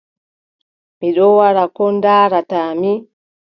Mi 0.99 1.07
ɗon 1.15 1.35
wara 1.37 1.63
ko 1.75 1.83
ndaarataa 1.95 2.71
mi? 2.81 2.91